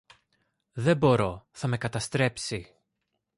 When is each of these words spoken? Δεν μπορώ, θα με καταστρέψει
Δεν 0.73 0.97
μπορώ, 0.97 1.47
θα 1.51 1.67
με 1.67 1.77
καταστρέψει 1.77 2.75